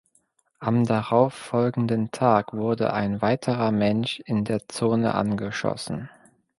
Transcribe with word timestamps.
Am 0.57 0.83
darauf 0.83 1.35
folgenden 1.35 2.09
Tag 2.09 2.53
wurde 2.53 2.91
ein 2.91 3.21
weiterer 3.21 3.71
Mensch 3.71 4.19
in 4.25 4.45
der 4.45 4.67
Zone 4.67 5.13
angeschossen. 5.13 6.09